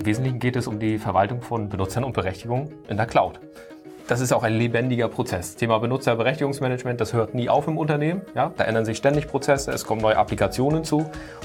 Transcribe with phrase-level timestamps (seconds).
[0.00, 3.38] Im Wesentlichen geht es um die Verwaltung von Benutzern und Berechtigungen in der Cloud.
[4.08, 5.56] Das ist auch ein lebendiger Prozess.
[5.56, 8.22] Thema Benutzerberechtigungsmanagement, das hört nie auf im Unternehmen.
[8.34, 8.50] Ja?
[8.56, 11.00] Da ändern sich ständig Prozesse, es kommen neue Applikationen zu.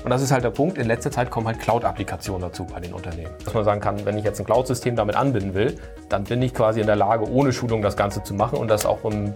[0.05, 0.78] Und das ist halt der Punkt.
[0.78, 3.31] In letzter Zeit kommen halt Cloud-Applikationen dazu bei den Unternehmen.
[3.44, 5.78] Dass man sagen kann, wenn ich jetzt ein Cloud-System damit anbinden will,
[6.08, 8.85] dann bin ich quasi in der Lage, ohne Schulung das Ganze zu machen und das
[8.85, 9.33] auch im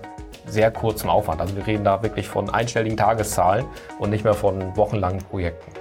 [0.48, 1.42] sehr kurzen Aufwand.
[1.42, 3.66] Also wir reden da wirklich von einstelligen Tageszahlen
[4.00, 5.74] und nicht mehr von wochenlangen Projekten.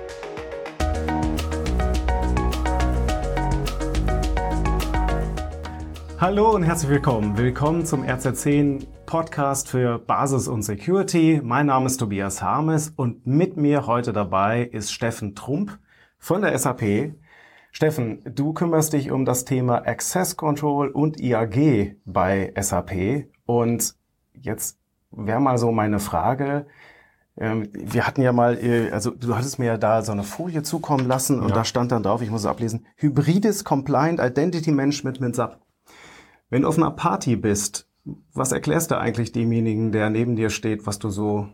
[6.20, 7.38] Hallo und herzlich willkommen.
[7.38, 11.40] Willkommen zum RZ10 Podcast für Basis und Security.
[11.44, 15.78] Mein Name ist Tobias Harmes und mit mir heute dabei ist Steffen Trump
[16.18, 17.14] von der SAP.
[17.70, 23.94] Steffen, du kümmerst dich um das Thema Access Control und IAG bei SAP und
[24.32, 24.80] jetzt
[25.12, 26.66] wäre mal so meine Frage,
[27.36, 30.64] ähm, wir hatten ja mal, äh, also du hattest mir ja da so eine Folie
[30.64, 31.54] zukommen lassen und ja.
[31.54, 35.60] da stand dann drauf, ich muss es ablesen, hybrides Compliant Identity Management mit SAP.
[36.50, 37.86] Wenn du auf einer Party bist,
[38.32, 41.48] was erklärst du eigentlich demjenigen, der neben dir steht, was du so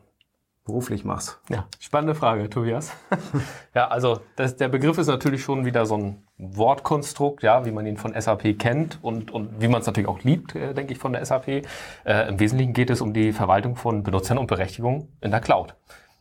[0.65, 1.41] beruflich machst?
[1.49, 2.93] Ja, spannende Frage, Tobias.
[3.75, 7.87] ja, also das, der Begriff ist natürlich schon wieder so ein Wortkonstrukt, ja, wie man
[7.87, 10.99] ihn von SAP kennt und, und wie man es natürlich auch liebt, äh, denke ich,
[10.99, 11.49] von der SAP.
[11.49, 15.75] Äh, Im Wesentlichen geht es um die Verwaltung von Benutzern und Berechtigungen in der Cloud.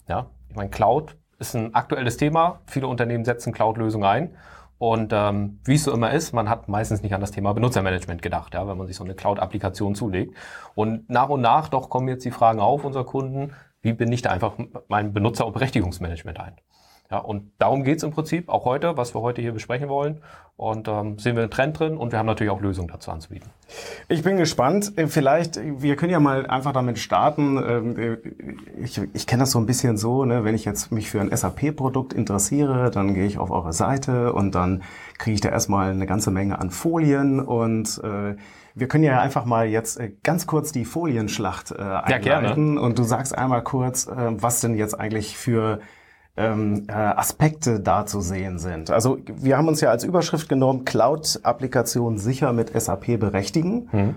[0.07, 2.61] Ja, ich meine, Cloud ist ein aktuelles Thema.
[2.65, 4.35] Viele Unternehmen setzen Cloud-Lösungen ein.
[4.83, 8.21] Und ähm, wie es so immer ist, man hat meistens nicht an das Thema Benutzermanagement
[8.21, 10.35] gedacht, ja, wenn man sich so eine Cloud-Applikation zulegt.
[10.75, 14.23] Und nach und nach doch kommen jetzt die Fragen auf unserer Kunden, wie bin ich
[14.23, 14.55] da einfach
[14.89, 16.55] mein Benutzer- und Berechtigungsmanagement ein?
[17.13, 20.21] Ja, und darum geht's im Prinzip auch heute, was wir heute hier besprechen wollen.
[20.55, 23.51] Und ähm, sehen wir einen Trend drin und wir haben natürlich auch Lösungen dazu anzubieten.
[24.07, 24.97] Ich bin gespannt.
[24.97, 27.57] Äh, vielleicht, wir können ja mal einfach damit starten.
[27.57, 28.17] Ähm, äh,
[28.81, 30.43] ich, ich kenne das so ein bisschen so, ne?
[30.43, 34.55] wenn ich jetzt mich für ein SAP-Produkt interessiere, dann gehe ich auf eure Seite und
[34.55, 34.81] dann
[35.19, 38.35] kriege ich da erstmal eine ganze Menge an Folien und äh,
[38.73, 42.81] wir können ja einfach mal jetzt äh, ganz kurz die Folienschlacht äh, einleiten ja, gerne.
[42.81, 45.79] und du sagst einmal kurz, äh, was denn jetzt eigentlich für
[46.35, 48.89] ähm, äh, Aspekte da zu sehen sind.
[48.89, 53.89] Also wir haben uns ja als Überschrift genommen, Cloud-Applikationen sicher mit SAP berechtigen.
[53.91, 54.15] Mhm.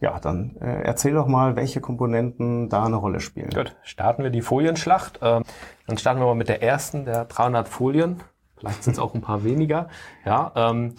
[0.00, 3.50] Ja, dann äh, erzähl doch mal, welche Komponenten da eine Rolle spielen.
[3.50, 5.18] Gut, starten wir die Folienschlacht.
[5.22, 5.42] Ähm,
[5.86, 8.22] dann starten wir mal mit der ersten, der 300 Folien.
[8.56, 9.88] Vielleicht sind es auch ein paar weniger.
[10.24, 10.94] Ja, ähm,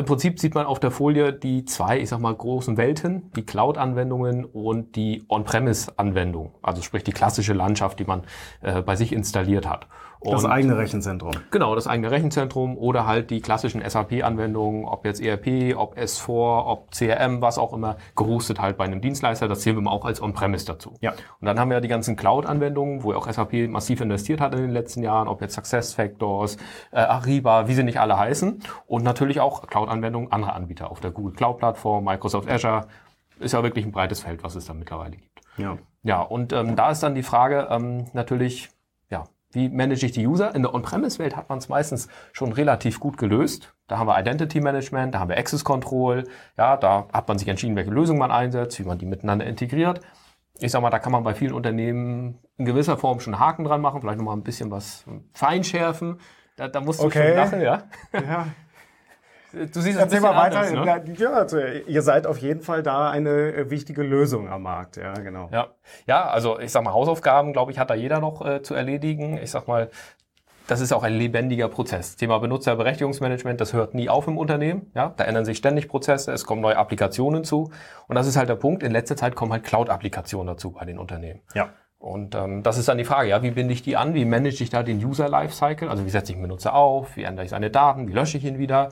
[0.00, 3.42] im Prinzip sieht man auf der Folie die zwei, ich sag mal, großen Welten, die
[3.42, 8.22] Cloud-Anwendungen und die On-Premise-Anwendung, also sprich die klassische Landschaft, die man
[8.62, 9.86] äh, bei sich installiert hat.
[10.20, 11.32] Und das eigene Rechenzentrum.
[11.50, 16.90] Genau, das eigene Rechenzentrum oder halt die klassischen SAP-Anwendungen, ob jetzt ERP, ob S4, ob
[16.90, 19.48] CRM, was auch immer, gehostet halt bei einem Dienstleister.
[19.48, 20.94] Das zählen wir mal auch als On-Premise dazu.
[21.00, 21.12] Ja.
[21.12, 24.60] Und dann haben wir ja die ganzen Cloud-Anwendungen, wo auch SAP massiv investiert hat in
[24.60, 26.58] den letzten Jahren, ob jetzt SuccessFactors,
[26.92, 28.62] äh, Ariba, wie sie nicht alle heißen.
[28.86, 32.88] Und natürlich auch Cloud-Anwendungen anderer Anbieter auf der Google Cloud-Plattform, Microsoft Azure.
[33.38, 35.40] Ist ja wirklich ein breites Feld, was es da mittlerweile gibt.
[35.56, 35.78] Ja.
[36.02, 38.70] Ja, und ähm, da ist dann die Frage ähm, natürlich,
[39.52, 40.54] wie manage ich die User?
[40.54, 43.74] In der On-Premise-Welt hat man es meistens schon relativ gut gelöst.
[43.88, 46.24] Da haben wir Identity Management, da haben wir Access Control.
[46.56, 50.00] Ja, da hat man sich entschieden, welche Lösung man einsetzt, wie man die miteinander integriert.
[50.60, 53.80] Ich sag mal, da kann man bei vielen Unternehmen in gewisser Form schon Haken dran
[53.80, 56.20] machen, vielleicht nochmal ein bisschen was feinschärfen.
[56.56, 57.28] Da, da musst du okay.
[57.28, 57.82] schon lachen, ja.
[58.12, 58.46] Ja,
[59.52, 60.60] Du siehst Erzähl mal weiter.
[60.60, 61.14] Anders, ne?
[61.18, 64.96] Ja, also, ihr seid auf jeden Fall da eine äh, wichtige Lösung am Markt.
[64.96, 65.48] Ja, genau.
[65.52, 65.68] Ja,
[66.06, 69.38] ja also ich sag mal, Hausaufgaben, glaube ich, hat da jeder noch äh, zu erledigen.
[69.42, 69.90] Ich sag mal,
[70.70, 72.14] das ist auch ein lebendiger Prozess.
[72.14, 74.90] Thema Benutzerberechtigungsmanagement, das hört nie auf im Unternehmen.
[74.94, 77.72] Ja, da ändern sich ständig Prozesse, es kommen neue Applikationen zu.
[78.06, 78.84] Und das ist halt der Punkt.
[78.84, 81.40] In letzter Zeit kommen halt Cloud-Applikationen dazu bei den Unternehmen.
[81.54, 81.70] Ja.
[81.98, 84.14] Und ähm, das ist dann die Frage, ja, wie binde ich die an?
[84.14, 85.88] Wie manage ich da den User Lifecycle?
[85.88, 87.16] Also wie setze ich den Benutzer auf?
[87.16, 88.08] Wie ändere ich seine Daten?
[88.08, 88.88] Wie lösche ich ihn wieder?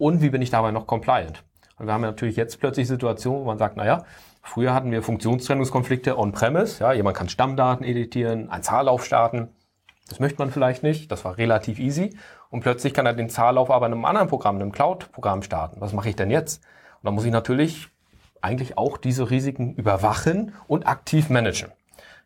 [0.00, 1.44] Und wie bin ich dabei noch compliant?
[1.76, 4.04] Und wir haben natürlich jetzt plötzlich Situationen, wo man sagt, naja,
[4.42, 6.82] früher hatten wir Funktionstrennungskonflikte on-premise.
[6.82, 9.50] Ja, jemand kann Stammdaten editieren, ein Zahllauf starten.
[10.08, 11.12] Das möchte man vielleicht nicht.
[11.12, 12.16] Das war relativ easy.
[12.48, 15.82] Und plötzlich kann er den Zahllauf aber in einem anderen Programm, in einem Cloud-Programm starten.
[15.82, 16.64] Was mache ich denn jetzt?
[17.02, 17.88] Und dann muss ich natürlich
[18.40, 21.72] eigentlich auch diese Risiken überwachen und aktiv managen.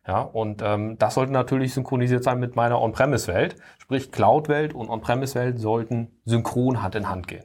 [0.07, 3.57] Ja, und ähm, das sollte natürlich synchronisiert sein mit meiner On-Premise-Welt.
[3.79, 7.43] Sprich, Cloud-Welt und On-Premise-Welt sollten synchron Hand in Hand gehen.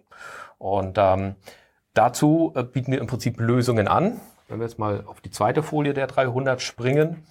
[0.61, 1.37] Und ähm,
[1.95, 4.21] dazu äh, bieten wir im Prinzip Lösungen an.
[4.47, 7.25] Wenn wir jetzt mal auf die zweite Folie der 300 springen,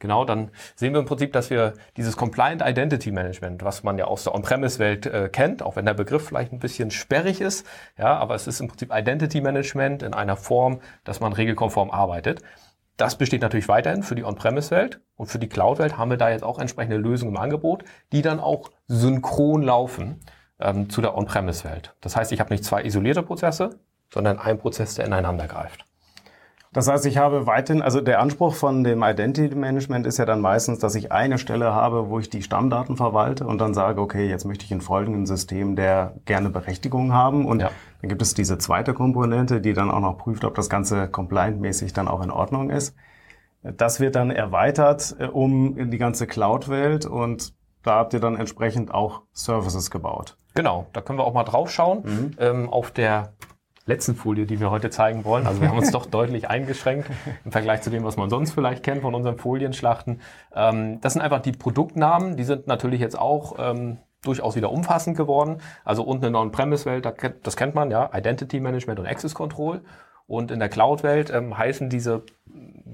[0.00, 4.04] Genau, dann sehen wir im Prinzip, dass wir dieses Compliant Identity Management, was man ja
[4.04, 7.66] aus der On-Premise-Welt äh, kennt, auch wenn der Begriff vielleicht ein bisschen sperrig ist,
[7.96, 12.42] ja, aber es ist im Prinzip Identity Management in einer Form, dass man regelkonform arbeitet.
[12.98, 16.44] Das besteht natürlich weiterhin für die On-Premise-Welt und für die Cloud-Welt haben wir da jetzt
[16.44, 20.20] auch entsprechende Lösungen im Angebot, die dann auch synchron laufen
[20.64, 21.94] ähm, zu der On-Premise-Welt.
[22.00, 23.78] Das heißt, ich habe nicht zwei isolierte Prozesse,
[24.12, 25.84] sondern einen Prozess, der ineinander greift.
[26.74, 30.40] Das heißt, ich habe weiterhin, also der Anspruch von dem Identity Management ist ja dann
[30.40, 34.28] meistens, dass ich eine Stelle habe, wo ich die Stammdaten verwalte und dann sage, okay,
[34.28, 37.46] jetzt möchte ich in folgenden System, der gerne Berechtigung haben.
[37.46, 37.70] Und ja.
[38.02, 41.92] dann gibt es diese zweite Komponente, die dann auch noch prüft, ob das Ganze compliant-mäßig
[41.92, 42.96] dann auch in Ordnung ist.
[43.62, 48.92] Das wird dann erweitert äh, um die ganze Cloud-Welt und da habt ihr dann entsprechend
[48.92, 50.38] auch Services gebaut.
[50.54, 52.02] Genau, da können wir auch mal drauf schauen.
[52.04, 52.30] Mhm.
[52.38, 53.32] Ähm, auf der
[53.86, 55.46] letzten Folie, die wir heute zeigen wollen.
[55.46, 57.10] Also wir haben uns doch deutlich eingeschränkt
[57.44, 60.20] im Vergleich zu dem, was man sonst vielleicht kennt von unseren Folienschlachten.
[60.54, 62.36] Ähm, das sind einfach die Produktnamen.
[62.36, 65.58] Die sind natürlich jetzt auch ähm, durchaus wieder umfassend geworden.
[65.84, 67.06] Also unten in der On-Premise-Welt,
[67.42, 69.82] das kennt man ja, Identity Management und Access Control.
[70.26, 72.22] Und in der Cloud-Welt ähm, heißen diese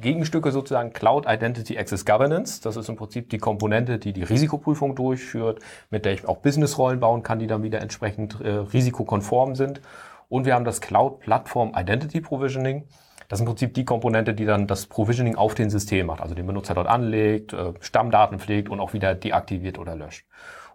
[0.00, 2.60] Gegenstücke sozusagen Cloud Identity Access Governance.
[2.60, 5.60] Das ist im Prinzip die Komponente, die die Risikoprüfung durchführt,
[5.90, 9.80] mit der ich auch Businessrollen bauen kann, die dann wieder entsprechend äh, risikokonform sind.
[10.28, 12.84] Und wir haben das Cloud Platform Identity Provisioning.
[13.28, 16.34] Das ist im Prinzip die Komponente, die dann das Provisioning auf den System macht, also
[16.34, 20.26] den Benutzer dort anlegt, äh, Stammdaten pflegt und auch wieder deaktiviert oder löscht.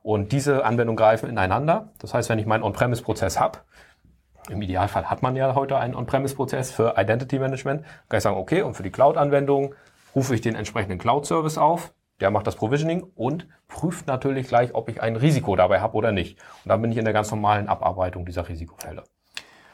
[0.04, 1.90] Und diese Anwendungen greifen ineinander.
[2.00, 3.60] Das heißt, wenn ich meinen On-Premise-Prozess habe,
[4.50, 8.62] im Idealfall hat man ja heute einen On-Premise-Prozess für Identity Management, kann ich sagen, okay,
[8.62, 9.74] und für die Cloud-Anwendung
[10.16, 14.90] rufe ich den entsprechenden Cloud-Service auf, der macht das Provisioning und prüft natürlich gleich, ob
[14.90, 16.40] ich ein Risiko dabei habe oder nicht.
[16.64, 19.04] Und dann bin ich in der ganz normalen Abarbeitung dieser Risikofälle.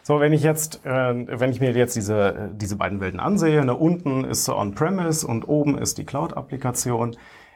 [0.03, 3.63] So, wenn ich jetzt, äh, wenn ich mir jetzt diese, äh, diese beiden Welten ansehe,
[3.63, 7.15] ne, unten ist On-Premise und oben ist die Cloud-Applikation,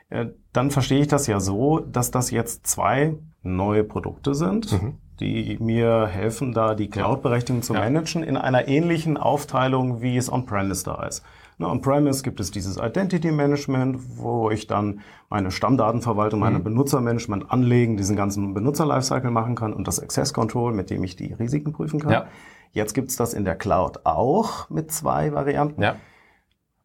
[0.09, 4.99] äh, dann verstehe ich das ja so, dass das jetzt zwei neue Produkte sind, mhm.
[5.19, 7.79] Die mir helfen, da die Cloud-Berechtigung zu ja.
[7.79, 11.23] managen in einer ähnlichen Aufteilung, wie es On-Premise da ist.
[11.57, 16.65] Ne, On-Premise gibt es dieses Identity Management, wo ich dann meine Stammdatenverwaltung, meine mhm.
[16.65, 21.31] Benutzermanagement anlegen, diesen ganzen Benutzer-Lifecycle machen kann und das Access Control, mit dem ich die
[21.33, 22.11] Risiken prüfen kann.
[22.11, 22.27] Ja.
[22.73, 25.81] Jetzt gibt es das in der Cloud auch mit zwei Varianten.
[25.81, 25.95] Ja.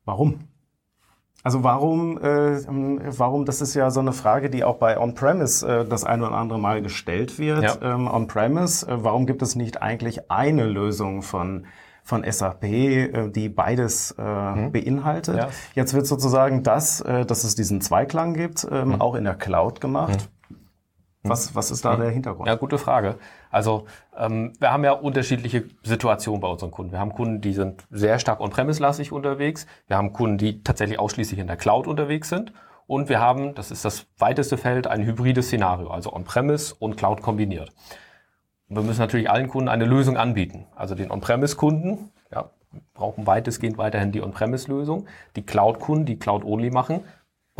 [0.04, 0.49] Warum?
[1.42, 2.58] Also warum, äh,
[3.18, 6.36] warum, das ist ja so eine Frage, die auch bei On-Premise äh, das eine oder
[6.36, 7.62] andere Mal gestellt wird.
[7.62, 7.94] Ja.
[7.94, 11.66] Ähm, On-Premise, äh, warum gibt es nicht eigentlich eine Lösung von
[12.02, 14.72] von SAP, äh, die beides äh, mhm.
[14.72, 15.36] beinhaltet.
[15.36, 15.48] Ja.
[15.74, 19.00] Jetzt wird sozusagen das, äh, dass es diesen Zweiklang gibt, ähm, mhm.
[19.00, 20.28] auch in der Cloud gemacht.
[21.22, 22.00] Was, was ist da mhm.
[22.00, 22.48] der Hintergrund?
[22.48, 23.16] Ja, gute Frage.
[23.50, 23.86] Also
[24.16, 26.92] ähm, wir haben ja unterschiedliche Situationen bei unseren Kunden.
[26.92, 29.66] Wir haben Kunden, die sind sehr stark on-premise-lastig unterwegs.
[29.86, 32.52] Wir haben Kunden, die tatsächlich ausschließlich in der Cloud unterwegs sind.
[32.86, 37.22] Und wir haben, das ist das weiteste Feld, ein hybrides Szenario, also on-premise und Cloud
[37.22, 37.70] kombiniert.
[38.68, 40.66] Und wir müssen natürlich allen Kunden eine Lösung anbieten.
[40.74, 42.50] Also den On-Premise-Kunden, ja,
[42.94, 45.06] brauchen weitestgehend weiterhin die On-Premise-Lösung.
[45.36, 47.04] Die Cloud-Kunden, die Cloud-Only machen,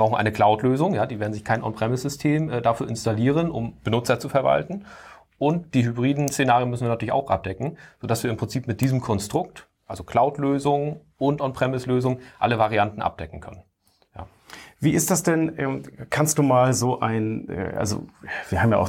[0.00, 0.94] brauchen eine Cloud-Lösung.
[0.94, 4.86] Ja, die werden sich kein On-Premise-System äh, dafür installieren, um Benutzer zu verwalten.
[5.38, 9.02] Und die hybriden Szenarien müssen wir natürlich auch abdecken, sodass wir im Prinzip mit diesem
[9.02, 13.62] Konstrukt, also Cloud-Lösung und On-Premise-Lösung, alle Varianten abdecken können.
[14.82, 15.52] Wie ist das denn?
[15.58, 18.06] Ähm, kannst du mal so ein, äh, also
[18.48, 18.88] wir haben ja auch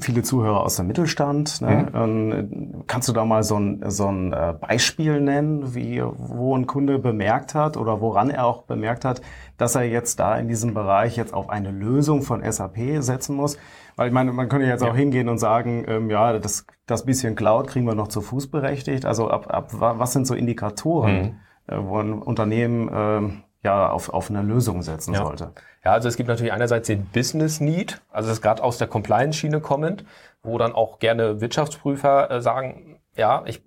[0.00, 1.60] viele Zuhörer aus dem Mittelstand.
[1.60, 1.86] Ne?
[1.92, 1.96] Mhm.
[1.96, 6.66] Ähm, kannst du da mal so ein, so ein äh, Beispiel nennen, wie, wo ein
[6.66, 9.22] Kunde bemerkt hat oder woran er auch bemerkt hat,
[9.58, 13.58] dass er jetzt da in diesem Bereich jetzt auf eine Lösung von SAP setzen muss?
[13.94, 14.90] Weil ich meine, man könnte jetzt ja.
[14.90, 18.50] auch hingehen und sagen, ähm, ja, das, das bisschen Cloud kriegen wir noch zu Fuß
[18.50, 19.06] berechtigt.
[19.06, 21.38] Also ab, ab was sind so Indikatoren,
[21.68, 21.74] mhm.
[21.74, 25.24] äh, wo ein Unternehmen ähm, ja auf, auf eine Lösung setzen ja.
[25.24, 25.52] sollte.
[25.84, 28.88] Ja, also es gibt natürlich einerseits den Business Need, also das ist gerade aus der
[28.88, 30.04] Compliance-Schiene kommend,
[30.42, 33.62] wo dann auch gerne Wirtschaftsprüfer äh, sagen, ja, ich,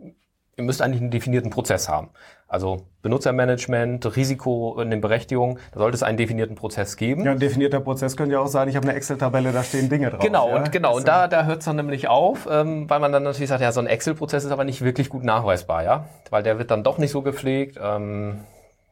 [0.57, 2.09] ihr müsst eigentlich einen definierten Prozess haben.
[2.47, 7.23] Also Benutzermanagement, Risiko in den Berechtigungen, da sollte es einen definierten Prozess geben.
[7.23, 10.09] Ja, ein definierter Prozess könnte ja auch sein, ich habe eine Excel-Tabelle, da stehen Dinge
[10.09, 10.21] drauf.
[10.21, 10.55] Genau, ja?
[10.55, 13.49] und genau, und da, da hört es dann nämlich auf, ähm, weil man dann natürlich
[13.49, 16.71] sagt, ja, so ein Excel-Prozess ist aber nicht wirklich gut nachweisbar, ja, weil der wird
[16.71, 17.77] dann doch nicht so gepflegt.
[17.81, 18.39] Ähm,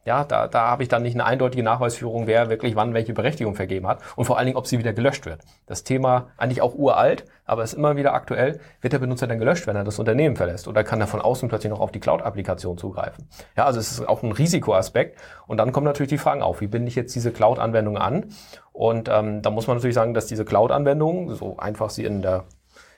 [0.08, 3.54] ja, da, da habe ich dann nicht eine eindeutige Nachweisführung, wer wirklich wann welche Berechtigung
[3.54, 5.42] vergeben hat und vor allen Dingen, ob sie wieder gelöscht wird.
[5.66, 8.58] Das Thema eigentlich auch uralt, aber ist immer wieder aktuell.
[8.80, 10.66] Wird der Benutzer dann gelöscht, wenn er das Unternehmen verlässt?
[10.66, 13.28] Oder kann er von außen plötzlich noch auf die Cloud-Applikation zugreifen?
[13.54, 15.18] Ja, also es ist auch ein Risikoaspekt.
[15.46, 18.30] Und dann kommen natürlich die Fragen auf, wie binde ich jetzt diese Cloud-Anwendung an?
[18.72, 22.44] Und ähm, da muss man natürlich sagen, dass diese Cloud-Anwendungen, so einfach sie in der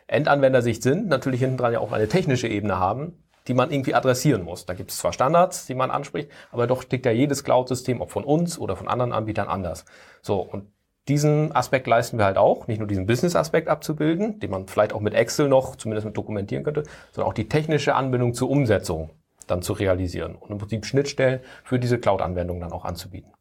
[0.06, 3.14] Endanwendersicht sind, natürlich hinten dran ja auch eine technische Ebene haben,
[3.50, 4.64] die man irgendwie adressieren muss.
[4.64, 8.12] Da gibt es zwar Standards, die man anspricht, aber doch tickt ja jedes Cloud-System, ob
[8.12, 9.84] von uns oder von anderen Anbietern, anders.
[10.22, 10.68] So, und
[11.08, 15.00] diesen Aspekt leisten wir halt auch, nicht nur diesen Business-Aspekt abzubilden, den man vielleicht auch
[15.00, 19.10] mit Excel noch zumindest mit dokumentieren könnte, sondern auch die technische Anbindung zur Umsetzung
[19.48, 23.32] dann zu realisieren und im Prinzip Schnittstellen für diese Cloud-Anwendung dann auch anzubieten.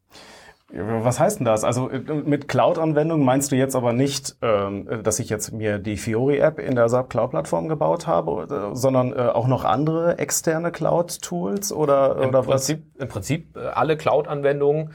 [0.72, 1.64] Was heißt denn das?
[1.64, 5.96] Also äh, mit Cloud-Anwendungen meinst du jetzt aber nicht, ähm, dass ich jetzt mir die
[5.96, 12.16] Fiori-App in der SAP Cloud-Plattform gebaut habe, sondern äh, auch noch andere externe Cloud-Tools oder,
[12.22, 13.02] Im oder Prinzip, was?
[13.02, 14.92] Im Prinzip äh, alle Cloud-Anwendungen,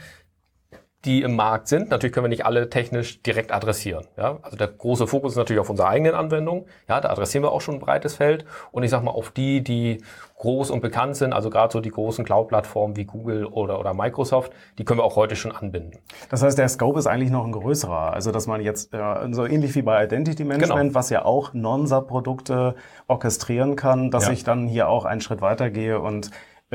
[1.06, 1.90] die im Markt sind.
[1.90, 4.06] Natürlich können wir nicht alle technisch direkt adressieren.
[4.18, 4.40] Ja?
[4.42, 6.66] Also der große Fokus ist natürlich auf unsere eigenen Anwendungen.
[6.90, 8.46] Ja, da adressieren wir auch schon ein breites Feld.
[8.72, 10.04] Und ich sag mal auf die, die
[10.38, 14.52] groß und bekannt sind, also gerade so die großen Cloud-Plattformen wie Google oder, oder Microsoft,
[14.78, 16.00] die können wir auch heute schon anbinden.
[16.30, 18.12] Das heißt, der Scope ist eigentlich noch ein größerer.
[18.12, 18.98] Also dass man jetzt äh,
[19.32, 20.94] so ähnlich wie bei Identity Management, Genau.
[20.96, 22.76] was ja auch Non-SAP-Produkte
[23.08, 24.34] orchestrieren kann, dass Ja.
[24.34, 26.32] ich dann hier auch einen Schritt weitergehe und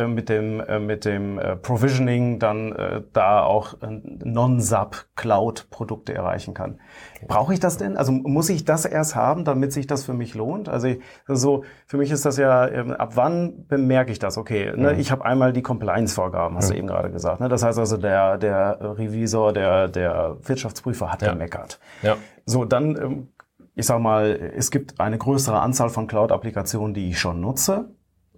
[0.09, 6.81] mit dem, äh, mit dem äh, Provisioning dann äh, da auch äh, Non-SAP-Cloud-Produkte erreichen kann.
[7.29, 7.97] Brauche ich das denn?
[7.97, 10.69] Also muss ich das erst haben, damit sich das für mich lohnt?
[10.69, 14.39] Also ich, so für mich ist das ja, ähm, ab wann bemerke ich das?
[14.39, 17.41] Okay, ne, ich habe einmal die Compliance-Vorgaben, hast du eben gerade gesagt.
[17.41, 17.49] Ne?
[17.49, 21.33] Das heißt also, der, der Revisor, der, der Wirtschaftsprüfer hat Ja.
[21.33, 21.79] gemeckert.
[22.03, 22.17] Ja.
[22.47, 23.29] So, dann, ähm,
[23.75, 24.27] ich sag mal,
[24.57, 27.91] es gibt eine größere Anzahl von Cloud-Applikationen, die ich schon nutze.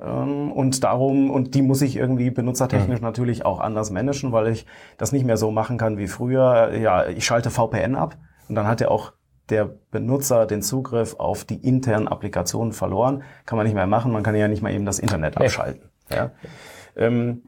[0.03, 4.67] Ähm, Und darum, und die muss ich irgendwie benutzertechnisch natürlich auch anders managen, weil ich
[4.97, 6.75] das nicht mehr so machen kann wie früher.
[6.77, 8.17] Ja, ich schalte VPN ab
[8.49, 9.13] und dann hat ja auch
[9.49, 13.23] der Benutzer den Zugriff auf die internen Applikationen verloren.
[13.45, 15.91] Kann man nicht mehr machen, man kann ja nicht mal eben das Internet abschalten.
[16.11, 16.31] Ja.
[16.97, 17.43] Ähm,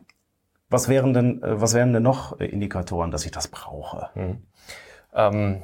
[0.71, 4.11] was wären denn, äh, was wären denn noch Indikatoren, dass ich das brauche?
[5.15, 5.63] Ähm,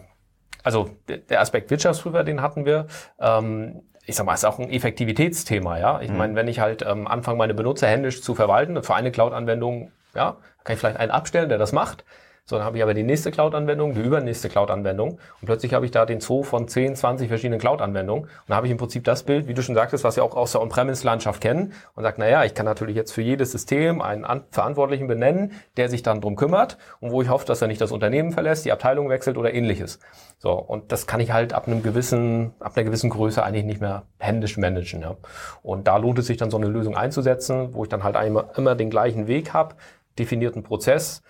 [0.62, 2.86] also der der Aspekt Wirtschaftsprüfer, den hatten wir.
[3.18, 6.00] Ähm, ich sag mal, ist auch ein Effektivitätsthema, ja.
[6.00, 9.92] Ich meine, wenn ich halt ähm, anfange, meine Benutzer händisch zu verwalten, für eine Cloud-Anwendung,
[10.14, 12.04] ja, kann ich vielleicht einen abstellen, der das macht.
[12.50, 15.92] So, dann habe ich aber die nächste Cloud-Anwendung, die übernächste Cloud-Anwendung und plötzlich habe ich
[15.92, 19.22] da den Zoo von 10, 20 verschiedenen Cloud-Anwendungen und dann habe ich im Prinzip das
[19.22, 22.42] Bild, wie du schon sagtest, was wir auch aus der On-Premise-Landschaft kennen und sagt, naja,
[22.42, 26.34] ich kann natürlich jetzt für jedes System einen An Verantwortlichen benennen, der sich dann drum
[26.34, 29.54] kümmert und wo ich hoffe, dass er nicht das Unternehmen verlässt, die Abteilung wechselt oder
[29.54, 30.00] ähnliches.
[30.40, 33.80] So, und das kann ich halt ab einem gewissen, ab einer gewissen Größe eigentlich nicht
[33.80, 35.02] mehr händisch managen.
[35.02, 35.14] Ja.
[35.62, 38.50] Und da lohnt es sich dann so eine Lösung einzusetzen, wo ich dann halt immer,
[38.56, 39.76] immer den gleichen Weg habe,
[40.18, 41.22] definierten Prozess,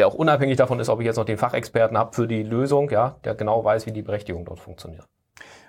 [0.00, 2.88] der auch unabhängig davon ist, ob ich jetzt noch den Fachexperten habe für die Lösung,
[2.88, 5.04] ja, der genau weiß, wie die Berechtigung dort funktioniert.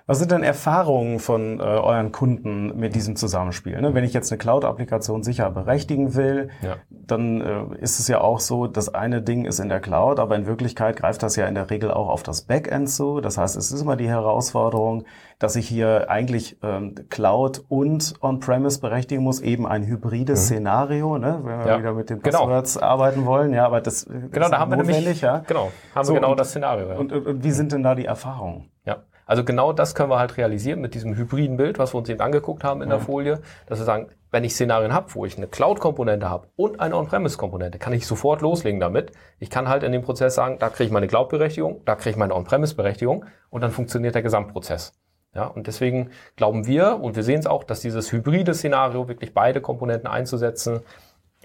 [0.06, 3.80] Was sind denn Erfahrungen von äh, euren Kunden mit diesem Zusammenspiel?
[3.80, 3.94] Ne?
[3.94, 6.74] Wenn ich jetzt eine Cloud-Applikation sicher berechtigen will, Ja.
[6.90, 10.34] dann äh, ist es ja auch so, das eine Ding ist in der Cloud, aber
[10.34, 13.20] in Wirklichkeit greift das ja in der Regel auch auf das Backend zu.
[13.20, 15.04] Das heißt, es ist immer die Herausforderung,
[15.38, 21.40] dass ich hier eigentlich ähm, Cloud und On-Premise berechtigen muss, eben ein hybrides Szenario, ne?
[21.44, 21.66] wenn wir Mhm.
[21.68, 21.78] Ja.
[21.78, 22.38] wieder mit den Genau.
[22.40, 23.52] Passwords arbeiten wollen.
[23.54, 25.38] Ja, aber das äh, Genau, ist da haben wir nämlich, ja.
[25.46, 26.88] genau, haben So, wir genau und- das Szenario.
[26.88, 26.96] Ja.
[26.96, 28.68] Und, und, und wie sind denn da die Erfahrungen?
[28.84, 32.08] Ja, also genau das können wir halt realisieren mit diesem hybriden Bild, was wir uns
[32.08, 35.36] eben angeguckt haben in der Folie, dass wir sagen, wenn ich Szenarien habe, wo ich
[35.36, 39.12] eine Cloud-Komponente habe und eine On-Premise-Komponente, kann ich sofort loslegen damit.
[39.38, 42.16] Ich kann halt in dem Prozess sagen, da kriege ich meine Cloud-Berechtigung, da kriege ich
[42.16, 44.94] meine On-Premise-Berechtigung und dann funktioniert der Gesamtprozess.
[45.34, 49.32] Ja, und deswegen glauben wir, und wir sehen es auch, dass dieses hybride Szenario, wirklich
[49.32, 50.80] beide Komponenten einzusetzen,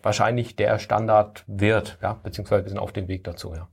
[0.04, 3.68] wahrscheinlich der Standard wird, ja, beziehungsweise wir sind auf dem Weg dazu, ja.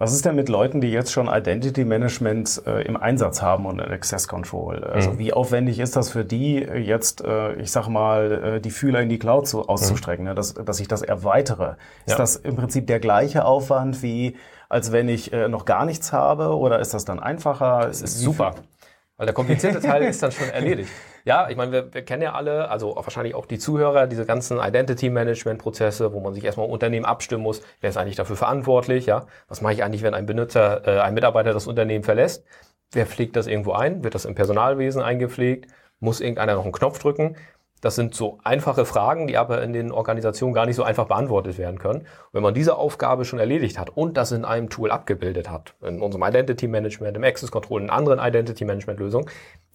[0.00, 3.82] Was ist denn mit Leuten, die jetzt schon Identity Management äh, im Einsatz haben und
[3.82, 4.82] Access Control?
[4.82, 5.18] Also Mhm.
[5.18, 9.02] wie aufwendig ist das für die äh, jetzt, äh, ich sag mal, äh, die Fühler
[9.02, 10.34] in die Cloud zu, auszustrecken, ne?
[10.34, 11.76] dass, dass ich das erweitere?
[12.06, 12.16] Ist Ja.
[12.16, 14.36] das im Prinzip der gleiche Aufwand wie
[14.70, 17.80] als wenn ich äh, noch gar nichts habe oder ist das dann einfacher?
[17.88, 18.54] Das ist super.
[19.20, 20.88] Weil der komplizierte Teil ist dann schon erledigt.
[21.26, 24.58] Ja, ich meine, wir, wir kennen ja alle, also wahrscheinlich auch die Zuhörer, diese ganzen
[24.58, 29.26] Identity-Management-Prozesse, wo man sich erstmal im Unternehmen abstimmen muss, wer ist eigentlich dafür verantwortlich, ja?
[29.46, 32.46] Was mache ich eigentlich, wenn ein Benutzer, äh, ein Mitarbeiter das Unternehmen verlässt?
[32.92, 34.02] Wer pflegt das irgendwo ein?
[34.02, 35.70] Wird das im Personalwesen eingepflegt?
[35.98, 37.36] Muss irgendeiner noch einen Knopf drücken?
[37.80, 41.56] Das sind so einfache Fragen, die aber in den Organisationen gar nicht so einfach beantwortet
[41.58, 42.06] werden können.
[42.32, 46.00] Wenn man diese Aufgabe schon erledigt hat und das in einem Tool abgebildet hat, in
[46.00, 49.28] unserem Identity Management, im Access Control, in anderen Identity Management Lösungen,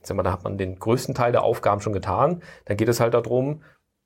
[0.03, 2.41] sag mal, da hat man den größten Teil der Aufgaben schon getan.
[2.65, 3.61] Dann geht es halt darum,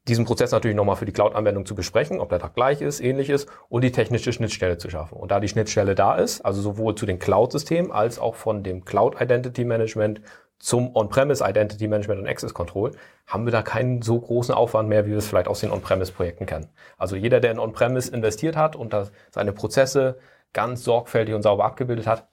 [0.08, 3.30] diesen Prozess natürlich nochmal für die Cloud-Anwendung zu besprechen, ob der da gleich ist, ähnlich
[3.30, 5.18] ist und die technische Schnittstelle zu schaffen.
[5.18, 8.86] Und da die Schnittstelle da ist, also sowohl zu den Cloud-Systemen als auch von dem
[8.86, 10.22] Cloud Identity Management
[10.60, 12.92] zum On-Premise Identity Management und Access Control,
[13.26, 16.46] haben wir da keinen so großen Aufwand mehr, wie wir es vielleicht aus den On-Premise-Projekten
[16.46, 16.70] kennen.
[16.98, 18.96] Also jeder, der in On-Premise investiert hat und
[19.32, 20.20] seine Prozesse
[20.54, 22.28] ganz sorgfältig und sauber abgebildet hat,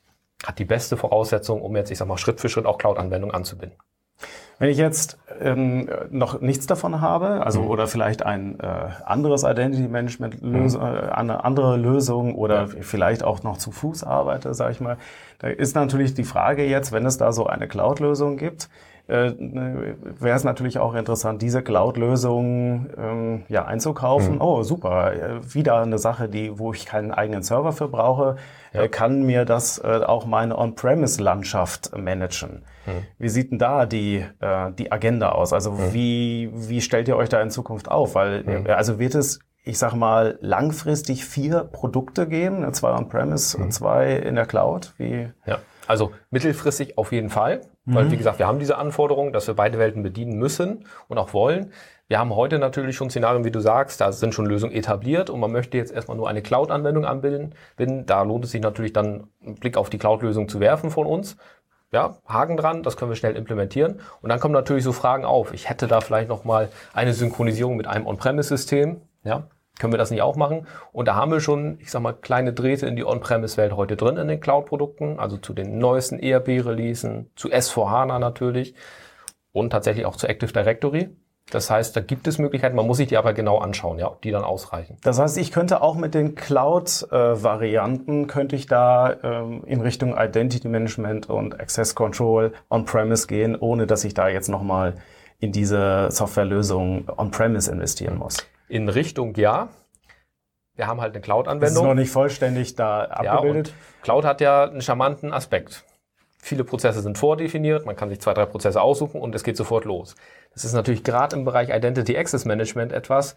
[0.44, 3.78] hat die beste Voraussetzung, um jetzt, ich sag mal, Schritt für Schritt auch Cloud-Anwendungen anzubinden.
[4.58, 8.66] Wenn ich jetzt ähm, noch nichts davon habe, also oder vielleicht ein äh,
[9.04, 14.54] anderes Identity Management Lösung, äh, eine andere Lösung oder vielleicht auch noch zu Fuß arbeite,
[14.54, 14.96] sage ich mal,
[15.40, 18.70] da ist natürlich die Frage jetzt, wenn es da so eine Cloud-Lösung gibt,
[19.08, 24.36] äh, wäre es natürlich auch interessant, diese Cloud-Lösung ähm, ja, einzukaufen.
[24.36, 24.40] Mhm.
[24.40, 28.36] Oh, super, äh, wieder eine Sache, die, wo ich keinen eigenen Server für brauche,
[28.76, 28.82] ja.
[28.82, 32.64] äh, kann mir das äh, auch meine On-Premise-Landschaft managen.
[32.86, 33.06] Mhm.
[33.18, 35.52] Wie sieht denn da die, äh, die Agenda aus?
[35.52, 35.92] Also mhm.
[35.92, 38.14] wie, wie stellt ihr euch da in Zukunft auf?
[38.14, 38.66] Weil, mhm.
[38.68, 43.70] also wird es ich sag mal, langfristig vier Produkte geben, zwei on-premise und mhm.
[43.72, 44.94] zwei in der Cloud?
[44.96, 45.28] Wie?
[45.44, 45.58] Ja.
[45.88, 48.10] Also mittelfristig auf jeden Fall, weil mhm.
[48.12, 51.72] wie gesagt, wir haben diese Anforderung, dass wir beide Welten bedienen müssen und auch wollen.
[52.08, 55.40] Wir haben heute natürlich schon Szenarien, wie du sagst, da sind schon Lösungen etabliert und
[55.40, 57.54] man möchte jetzt erstmal nur eine Cloud-Anwendung anbilden.
[58.06, 61.36] Da lohnt es sich natürlich dann einen Blick auf die Cloud-Lösung zu werfen von uns.
[61.90, 64.00] Ja, Haken dran, das können wir schnell implementieren.
[64.22, 65.52] Und dann kommen natürlich so Fragen auf.
[65.52, 69.00] Ich hätte da vielleicht nochmal eine Synchronisierung mit einem On-Premise-System.
[69.24, 69.48] Ja,
[69.80, 70.68] können wir das nicht auch machen?
[70.92, 74.16] Und da haben wir schon, ich sag mal, kleine Drähte in die On-Premise-Welt heute drin
[74.16, 78.76] in den Cloud-Produkten, also zu den neuesten ERP-Releasen, zu S4HANA natürlich
[79.52, 81.10] und tatsächlich auch zu Active Directory.
[81.50, 84.20] Das heißt, da gibt es Möglichkeiten, man muss sich die aber genau anschauen, ja, ob
[84.20, 84.96] die dann ausreichen.
[85.02, 90.66] Das heißt, ich könnte auch mit den Cloud-Varianten, könnte ich da ähm, in Richtung Identity
[90.66, 94.94] Management und Access Control on-premise gehen, ohne dass ich da jetzt nochmal
[95.38, 98.38] in diese Softwarelösung on-premise investieren muss.
[98.68, 99.68] In Richtung ja.
[100.74, 101.74] Wir haben halt eine Cloud-Anwendung.
[101.74, 103.68] Das ist noch nicht vollständig da abgebildet.
[103.68, 105.84] Ja, Cloud hat ja einen charmanten Aspekt.
[106.46, 109.84] Viele Prozesse sind vordefiniert, man kann sich zwei, drei Prozesse aussuchen und es geht sofort
[109.84, 110.14] los.
[110.54, 113.34] Das ist natürlich gerade im Bereich Identity Access Management etwas,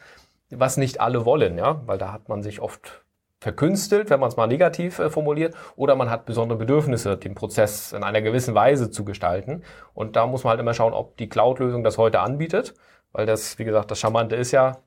[0.52, 3.04] was nicht alle wollen, ja, weil da hat man sich oft
[3.40, 7.94] verkünstelt, wenn man es mal negativ äh, formuliert, oder man hat besondere Bedürfnisse, den Prozess
[7.94, 9.64] in einer gewissen Weise zu gestalten.
[9.96, 12.76] Und da muss man halt immer schauen, ob die Cloud-Lösung das heute anbietet,
[13.12, 14.84] weil das, wie gesagt, das Charmante ist ja,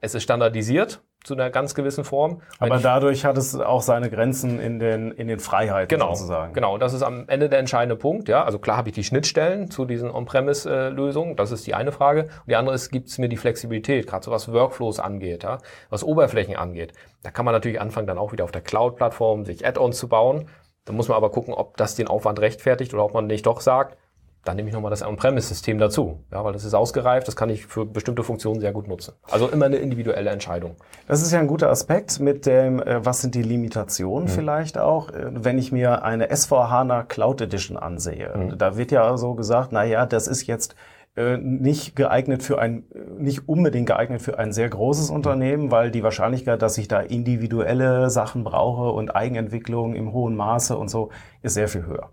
[0.00, 2.40] es ist standardisiert zu einer ganz gewissen Form.
[2.58, 6.54] Aber dadurch hat es auch seine Grenzen in den, in den Freiheiten genau, sozusagen.
[6.54, 8.28] Genau, und das ist am Ende der entscheidende Punkt.
[8.28, 12.22] Ja, also klar habe ich die Schnittstellen zu diesen On-Premise-Lösungen, das ist die eine Frage.
[12.22, 15.58] Und die andere ist, gibt es mir die Flexibilität, gerade so was Workflows angeht, ja,
[15.90, 16.92] was Oberflächen angeht.
[17.22, 20.48] Da kann man natürlich anfangen, dann auch wieder auf der Cloud-Plattform sich Add-ons zu bauen.
[20.84, 23.60] Da muss man aber gucken, ob das den Aufwand rechtfertigt oder ob man nicht doch
[23.60, 23.98] sagt,
[24.46, 26.24] dann nehme ich nochmal das On-Premise-System dazu.
[26.32, 29.14] Ja, weil das ist ausgereift, das kann ich für bestimmte Funktionen sehr gut nutzen.
[29.30, 30.76] Also immer eine individuelle Entscheidung.
[31.08, 34.32] Das ist ja ein guter Aspekt mit dem, äh, was sind die Limitationen mhm.
[34.32, 38.32] vielleicht auch, äh, wenn ich mir eine S4HANA Cloud Edition ansehe.
[38.36, 38.58] Mhm.
[38.58, 40.76] Da wird ja so gesagt, na ja, das ist jetzt
[41.16, 42.84] äh, nicht geeignet für ein,
[43.18, 48.10] nicht unbedingt geeignet für ein sehr großes Unternehmen, weil die Wahrscheinlichkeit, dass ich da individuelle
[48.10, 51.10] Sachen brauche und Eigenentwicklung im hohen Maße und so,
[51.42, 52.10] ist sehr viel höher.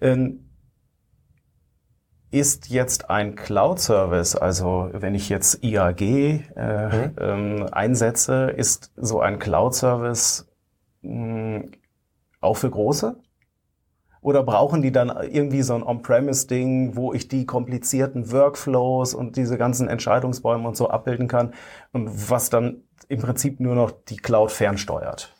[0.00, 0.40] Mhm.
[2.34, 7.16] Ist jetzt ein Cloud-Service, also wenn ich jetzt IAG äh, mhm.
[7.20, 10.48] ähm, einsetze, ist so ein Cloud-Service
[11.02, 11.70] hm,
[12.40, 13.14] auch für große?
[14.20, 19.56] Oder brauchen die dann irgendwie so ein On-Premise-Ding, wo ich die komplizierten Workflows und diese
[19.56, 21.54] ganzen Entscheidungsbäume und so abbilden kann
[21.92, 25.32] und was dann im Prinzip nur noch die Cloud fernsteuert?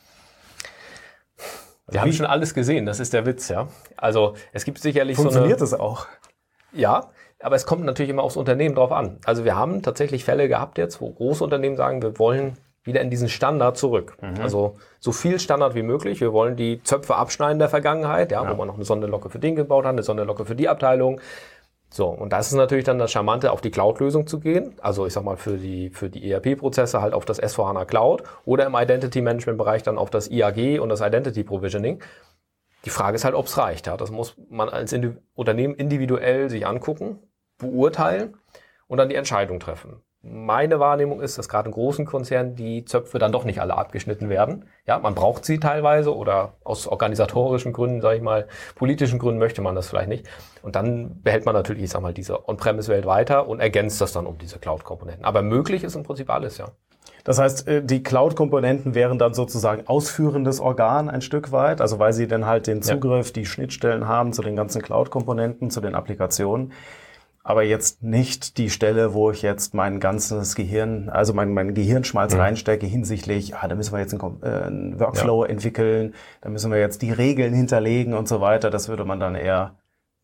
[1.91, 3.67] Wir haben schon alles gesehen, das ist der Witz, ja.
[3.97, 5.81] Also es gibt sicherlich Funktioniert so eine...
[5.81, 6.34] Funktioniert das auch?
[6.75, 7.09] Ja,
[7.41, 9.19] aber es kommt natürlich immer aufs Unternehmen drauf an.
[9.25, 13.11] Also wir haben tatsächlich Fälle gehabt jetzt, wo große Unternehmen sagen, wir wollen wieder in
[13.11, 14.17] diesen Standard zurück.
[14.21, 14.41] Mhm.
[14.43, 16.21] Also so viel Standard wie möglich.
[16.21, 18.51] Wir wollen die Zöpfe abschneiden der Vergangenheit, ja, ja.
[18.51, 21.21] wo man noch eine Sonderlocke für den gebaut hat, eine Sonderlocke für die Abteilung.
[21.91, 24.75] So, und das ist natürlich dann das Charmante, auf die Cloud-Lösung zu gehen.
[24.83, 28.67] Also ich sag mal, für die, für die ERP-Prozesse halt auf das S4HANA Cloud oder
[28.67, 32.03] im Identity-Management-Bereich dann auf das IAG und das Identity-Provisioning.
[32.85, 33.87] Die Frage ist halt, ob es reicht.
[33.87, 33.97] Ja.
[33.97, 37.19] Das muss man als Indi Unternehmen individuell sich angucken,
[37.59, 38.37] beurteilen
[38.87, 40.03] und dann die Entscheidung treffen.
[40.27, 44.31] Meine Wahrnehmung ist, dass gerade in großen Konzernen die Zöpfe dann doch nicht alle abgeschnitten
[44.31, 44.65] werden.
[44.87, 49.61] Ja, man braucht sie teilweise oder aus organisatorischen Gründen, sage ich mal, politischen Gründen möchte
[49.61, 50.27] man das vielleicht nicht.
[50.63, 54.27] Und dann behält man natürlich, ich sag mal, diese On-Premise-Welt weiter und ergänzt das dann
[54.27, 55.27] um diese Cloud-Komponenten.
[55.27, 56.69] Aber möglich ist im Prinzip alles, ja.
[57.25, 62.13] Das heißt, äh, die Cloud-Komponenten wären dann sozusagen ausführendes Organ ein Stück weit, also weil
[62.13, 63.33] sie dann halt den Zugriff, ja.
[63.33, 66.73] die Schnittstellen haben zu den ganzen Cloud-Komponenten, zu den Applikationen.
[67.47, 72.33] Aber jetzt nicht die Stelle, wo ich jetzt mein ganzes Gehirn, also mein, mein Gehirnschmalz
[72.33, 72.41] mhm.
[72.41, 75.51] reinstecke hinsichtlich, ah, da müssen wir jetzt einen, äh, einen Workflow ja.
[75.51, 78.71] entwickeln, da müssen wir jetzt die Regeln hinterlegen und so weiter.
[78.71, 79.77] Das würde man dann eher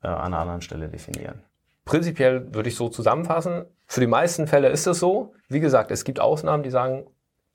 [0.03, 1.43] äh, an einer anderen Stelle definieren.
[1.85, 3.67] Prinzipiell würde ich so zusammenfassen.
[3.87, 5.35] Für die meisten Fälle ist es so.
[5.49, 7.07] Wie gesagt, es gibt Ausnahmen, die sagen,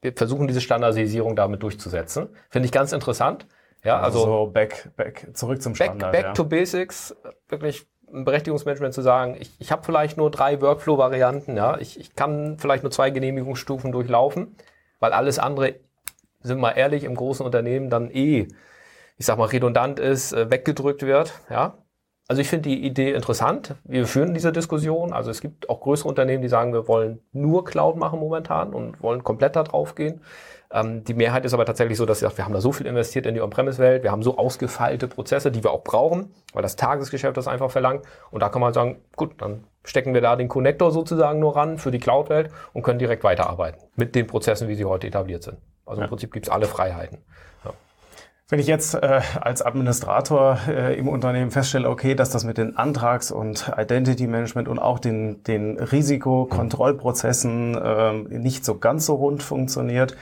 [0.02, 2.30] wir versuchen diese Standardisierung damit durchzusetzen.
[2.50, 3.48] Finde ich ganz interessant.
[3.84, 6.12] Ja, also, also so back, back, zurück zum Standard.
[6.12, 6.34] Back, back ja.
[6.34, 7.16] to Basics,
[7.48, 12.16] wirklich ein Berechtigungsmanagement zu sagen, ich, ich habe vielleicht nur drei Workflow-Varianten, ja, ich, ich
[12.16, 14.56] kann vielleicht nur zwei Genehmigungsstufen durchlaufen,
[15.00, 15.76] weil alles andere,
[16.42, 18.48] sind wir ehrlich, im großen Unternehmen dann eh,
[19.18, 21.78] ich sag mal, redundant ist, äh, weggedrückt wird, ja.
[22.28, 23.76] Also ich finde die Idee interessant.
[23.84, 25.14] Wir führen diese Diskussion.
[25.14, 29.00] Also es gibt auch größere Unternehmen, die sagen, wir wollen nur Cloud machen momentan und
[29.04, 30.22] wollen komplett da drauf gehen.
[30.76, 32.86] Ähm, die Mehrheit ist aber tatsächlich so, dass sie sagt, wir haben da so viel
[32.86, 36.76] investiert in die On-Premise-Welt, wir haben so ausgefeilte Prozesse, die wir auch brauchen, weil das
[36.76, 38.04] Tagesgeschäft das einfach verlangt.
[38.30, 41.78] Und da kann man sagen, gut, dann stecken wir da den Connector sozusagen nur ran
[41.78, 45.60] für die Cloud-Welt und können direkt weiterarbeiten mit den Prozessen, wie sie heute etabliert sind.
[45.86, 47.20] Also im Prinzip gibt es alle Freiheiten.
[47.64, 47.72] Ja.
[48.50, 52.76] Wenn ich jetzt äh, als Administrator äh, im Unternehmen feststelle, okay, dass das mit den
[52.76, 59.42] Antrags- und Identity Management und auch den, den Risikokontrollprozessen äh, nicht so ganz so rund
[59.42, 60.18] funktioniert,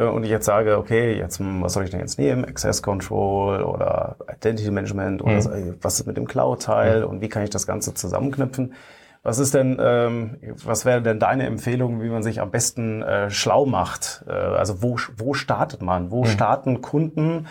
[0.00, 2.44] und ich jetzt sage, okay, jetzt hm, was soll ich denn jetzt nehmen?
[2.44, 5.76] Access Control oder Identity Management oder mhm.
[5.80, 7.08] was ist mit dem Cloud-Teil mhm.
[7.08, 8.74] und wie kann ich das Ganze zusammenknüpfen?
[9.24, 13.30] Was ist denn, ähm, was wäre denn deine Empfehlung, wie man sich am besten äh,
[13.30, 14.22] schlau macht?
[14.28, 16.10] Äh, also wo, wo startet man?
[16.10, 16.28] Wo mhm.
[16.28, 17.46] starten Kunden,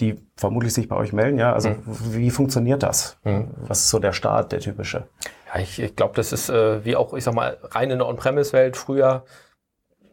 [0.00, 1.38] die vermutlich sich bei euch melden?
[1.38, 1.84] Ja, also mhm.
[1.84, 3.18] wie funktioniert das?
[3.24, 3.50] Mhm.
[3.66, 5.06] Was ist so der Start, der typische?
[5.52, 8.08] Ja, ich, ich glaube, das ist äh, wie auch, ich sag mal, rein in der
[8.08, 9.24] On-Premise-Welt früher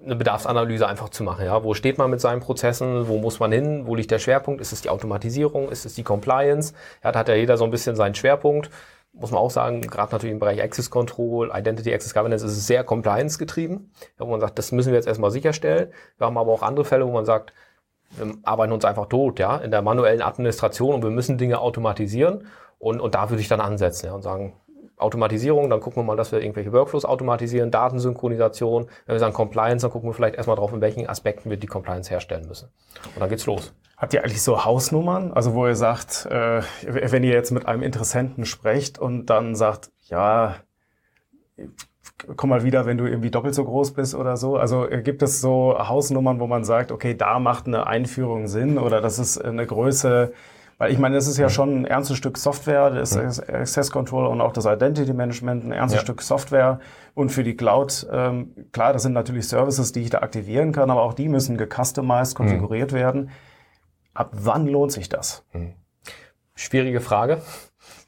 [0.03, 1.45] eine Bedarfsanalyse einfach zu machen.
[1.45, 1.63] Ja?
[1.63, 3.07] Wo steht man mit seinen Prozessen?
[3.07, 3.87] Wo muss man hin?
[3.87, 4.61] Wo liegt der Schwerpunkt?
[4.61, 5.69] Ist es die Automatisierung?
[5.69, 6.73] Ist es die Compliance?
[7.03, 8.69] Ja, da hat ja jeder so ein bisschen seinen Schwerpunkt
[9.13, 12.67] muss man auch sagen, gerade natürlich im Bereich Access Control, Identity Access Governance ist es
[12.67, 15.91] sehr compliance getrieben, wo man sagt, das müssen wir jetzt erstmal sicherstellen.
[16.17, 17.53] Wir haben aber auch andere Fälle, wo man sagt,
[18.17, 22.47] wir arbeiten uns einfach tot, ja, in der manuellen Administration und wir müssen Dinge automatisieren
[22.79, 24.53] und, und da würde ich dann ansetzen, ja, und sagen,
[25.03, 28.87] Automatisierung, dann gucken wir mal, dass wir irgendwelche Workflows automatisieren, Datensynchronisation.
[29.05, 31.67] Wenn wir sagen Compliance, dann gucken wir vielleicht erstmal drauf, in welchen Aspekten wir die
[31.67, 32.69] Compliance herstellen müssen.
[33.13, 33.73] Und dann geht's los.
[33.97, 35.31] Habt ihr eigentlich so Hausnummern?
[35.31, 39.91] Also wo ihr sagt, äh, wenn ihr jetzt mit einem Interessenten sprecht und dann sagt,
[40.01, 40.55] ja,
[42.35, 44.57] komm mal wieder, wenn du irgendwie doppelt so groß bist oder so.
[44.57, 48.77] Also äh, gibt es so Hausnummern, wo man sagt, okay, da macht eine Einführung Sinn
[48.77, 50.33] oder das ist eine Größe,
[50.83, 54.41] weil ich meine, das ist ja schon ein ernstes Stück Software, das Access Control und
[54.41, 56.03] auch das Identity Management, ein ernstes ja.
[56.03, 56.81] Stück Software.
[57.13, 60.91] Und für die Cloud, ähm, klar, das sind natürlich Services, die ich da aktivieren kann,
[60.91, 62.95] aber auch die müssen gecustomized, konfiguriert mhm.
[62.95, 63.29] werden.
[64.13, 65.45] Ab wann lohnt sich das?
[65.51, 65.73] Hm.
[66.53, 67.41] Schwierige Frage.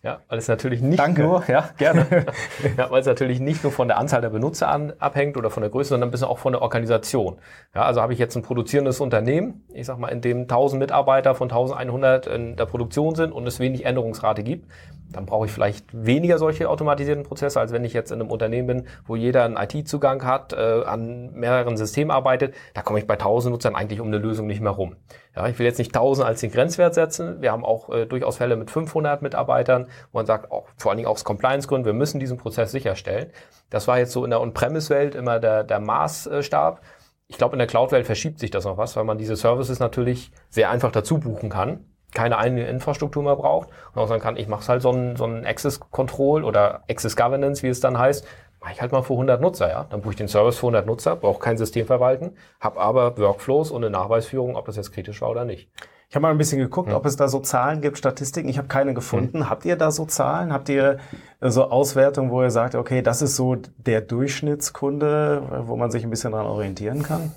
[0.05, 1.23] Ja, weil es natürlich nicht Danke.
[1.23, 2.05] nur, ja, gerne.
[2.77, 5.61] ja, weil es natürlich nicht nur von der Anzahl der Benutzer an, abhängt oder von
[5.61, 7.37] der Größe, sondern ein bisschen auch von der Organisation.
[7.73, 11.33] Ja, also habe ich jetzt ein produzierendes Unternehmen, ich sag mal, in dem 1000 Mitarbeiter
[11.33, 14.71] von 1100 in der Produktion sind und es wenig Änderungsrate gibt,
[15.15, 18.67] dann brauche ich vielleicht weniger solche automatisierten Prozesse, als wenn ich jetzt in einem Unternehmen
[18.67, 22.53] bin, wo jeder einen IT-Zugang hat, äh, an mehreren Systemen arbeitet.
[22.73, 24.97] Da komme ich bei 1000 Nutzern eigentlich um eine Lösung nicht mehr rum.
[25.35, 27.41] Ja, ich will jetzt nicht 1000 als den Grenzwert setzen.
[27.41, 30.97] Wir haben auch äh, durchaus Fälle mit 500 Mitarbeitern, wo man sagt, auch vor allen
[30.97, 33.31] Dingen aus Compliance-Gründen, wir müssen diesen Prozess sicherstellen.
[33.69, 36.81] Das war jetzt so in der On-Premise-Welt immer der, der Maßstab.
[37.27, 40.31] Ich glaube, in der Cloud-Welt verschiebt sich das noch was, weil man diese Services natürlich
[40.49, 44.47] sehr einfach dazu buchen kann keine eigene Infrastruktur mehr braucht und auch sagen kann, ich
[44.47, 48.25] mache halt so einen, so einen Access Control oder Access Governance, wie es dann heißt,
[48.59, 49.85] mache ich halt mal für 100 Nutzer, ja.
[49.89, 53.69] Dann buche ich den Service für 100 Nutzer, brauche kein System verwalten, habe aber Workflows
[53.69, 55.69] und eine Nachweisführung, ob das jetzt kritisch war oder nicht.
[56.09, 56.95] Ich habe mal ein bisschen geguckt, hm.
[56.95, 58.47] ob es da so Zahlen gibt, Statistiken.
[58.47, 59.41] Ich habe keine gefunden.
[59.41, 59.49] Hm.
[59.49, 60.53] Habt ihr da so Zahlen?
[60.53, 60.99] Habt ihr
[61.41, 66.09] so Auswertungen, wo ihr sagt, okay, das ist so der Durchschnittskunde, wo man sich ein
[66.09, 67.31] bisschen dran orientieren kann?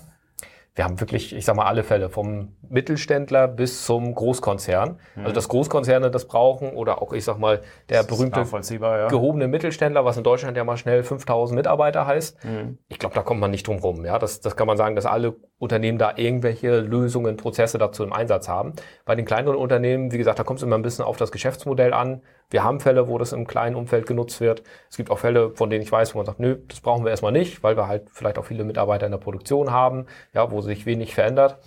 [0.79, 4.97] Wir haben wirklich, ich sag mal, alle Fälle, vom Mittelständler bis zum Großkonzern.
[5.15, 5.23] Mhm.
[5.23, 8.45] Also dass Großkonzerne das brauchen oder auch, ich sag mal, der berühmte
[8.79, 9.09] ja.
[9.09, 12.45] gehobene Mittelständler, was in Deutschland ja mal schnell 5000 Mitarbeiter heißt.
[12.45, 12.77] Mhm.
[12.87, 14.05] Ich glaube, da kommt man nicht drum rum.
[14.05, 18.13] Ja, das, das kann man sagen, dass alle Unternehmen da irgendwelche Lösungen, Prozesse dazu im
[18.13, 18.71] Einsatz haben.
[19.03, 21.91] Bei den kleineren Unternehmen, wie gesagt, da kommt es immer ein bisschen auf das Geschäftsmodell
[21.91, 22.21] an.
[22.49, 24.63] Wir haben Fälle, wo das im kleinen Umfeld genutzt wird.
[24.89, 27.11] Es gibt auch Fälle, von denen ich weiß, wo man sagt, nö, das brauchen wir
[27.11, 30.61] erstmal nicht, weil wir halt vielleicht auch viele Mitarbeiter in der Produktion haben, ja, wo
[30.61, 31.59] sich wenig verändert.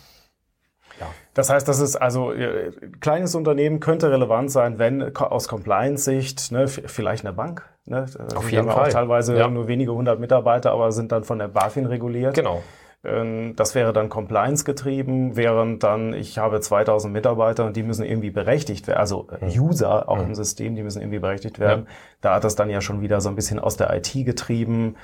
[1.01, 1.07] Ja.
[1.35, 6.69] Das heißt, das ist also äh, kleines Unternehmen könnte relevant sein, wenn aus Compliance-Sicht ne,
[6.69, 7.69] vielleicht eine Bank.
[7.85, 8.89] Ne, Auf jeden Fall.
[8.89, 9.49] Auch teilweise ja.
[9.49, 12.35] nur wenige hundert Mitarbeiter, aber sind dann von der BaFin reguliert.
[12.35, 12.63] Genau.
[13.05, 18.05] Ähm, das wäre dann Compliance getrieben, während dann ich habe 2000 Mitarbeiter und die müssen
[18.05, 19.61] irgendwie berechtigt werden, also äh, mhm.
[19.61, 21.87] User auch im System, die müssen irgendwie berechtigt werden.
[21.87, 21.93] Ja.
[22.21, 24.97] Da hat das dann ja schon wieder so ein bisschen aus der IT getrieben,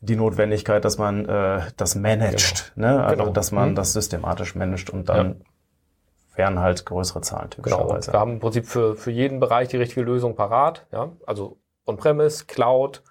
[0.00, 2.86] die Notwendigkeit, dass man äh, das managt, genau.
[2.86, 3.04] ne?
[3.04, 3.32] also genau.
[3.32, 3.74] dass man mhm.
[3.76, 6.36] das systematisch managt und dann ja.
[6.36, 8.10] wären halt größere Zahlen typischerweise.
[8.10, 8.12] Genau.
[8.12, 12.44] Wir haben im Prinzip für, für jeden Bereich die richtige Lösung parat, ja, also On-Premise,
[12.44, 13.02] Cloud,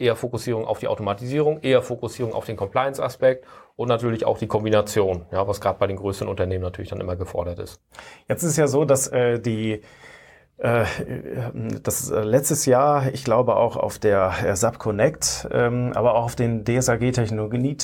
[0.00, 3.44] eher Fokussierung auf die Automatisierung, eher Fokussierung auf den Compliance-Aspekt
[3.76, 7.16] und natürlich auch die Kombination, ja, was gerade bei den größeren Unternehmen natürlich dann immer
[7.16, 7.80] gefordert ist.
[8.28, 9.82] Jetzt ist es ja so, dass äh, die
[10.60, 16.36] das äh, letztes Jahr, ich glaube auch auf der SAP Connect, ähm, aber auch auf
[16.36, 17.78] den DSAG Technologie,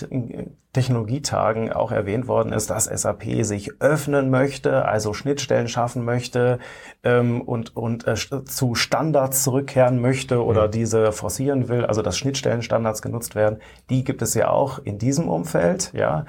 [0.74, 6.58] Technologietagen auch erwähnt worden ist, dass SAP sich öffnen möchte, also Schnittstellen schaffen möchte
[7.02, 10.72] ähm, und, und äh, zu Standards zurückkehren möchte oder mhm.
[10.72, 13.58] diese forcieren will, also dass Schnittstellenstandards genutzt werden.
[13.88, 16.26] Die gibt es ja auch in diesem Umfeld, ja.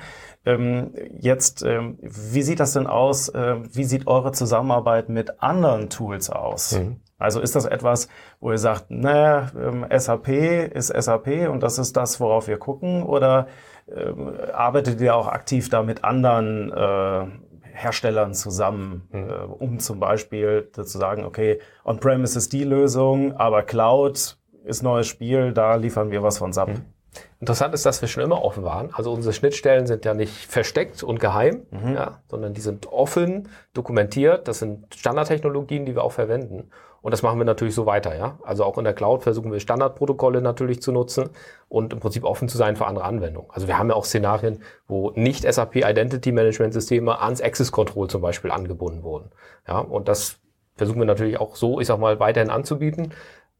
[0.47, 3.27] Ähm, jetzt, ähm, wie sieht das denn aus?
[3.27, 6.79] Äh, wie sieht eure Zusammenarbeit mit anderen Tools aus?
[6.79, 7.01] Mhm.
[7.17, 8.07] Also ist das etwas,
[8.39, 10.29] wo ihr sagt, naja, ähm, SAP
[10.73, 13.03] ist SAP und das ist das, worauf wir gucken?
[13.03, 13.47] Oder
[13.93, 17.25] ähm, arbeitet ihr auch aktiv da mit anderen äh,
[17.73, 19.29] Herstellern zusammen, mhm.
[19.29, 25.07] äh, um zum Beispiel zu sagen, okay, On-Premise ist die Lösung, aber Cloud ist neues
[25.07, 26.69] Spiel, da liefern wir was von SAP.
[26.69, 26.85] Mhm.
[27.39, 28.89] Interessant ist, dass wir schon immer offen waren.
[28.93, 31.93] Also unsere Schnittstellen sind ja nicht versteckt und geheim, mhm.
[31.93, 34.47] ja, sondern die sind offen, dokumentiert.
[34.47, 36.71] Das sind Standardtechnologien, die wir auch verwenden.
[37.01, 38.39] Und das machen wir natürlich so weiter, ja.
[38.43, 41.29] Also auch in der Cloud versuchen wir Standardprotokolle natürlich zu nutzen
[41.69, 43.49] und im Prinzip offen zu sein für andere Anwendungen.
[43.51, 48.09] Also wir haben ja auch Szenarien, wo nicht SAP Identity Management Systeme ans Access Control
[48.09, 49.29] zum Beispiel angebunden wurden.
[49.67, 50.39] Ja, und das
[50.75, 53.13] versuchen wir natürlich auch so, ich sag mal, weiterhin anzubieten.